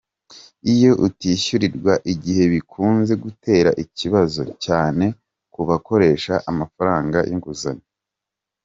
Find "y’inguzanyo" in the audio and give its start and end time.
7.29-7.85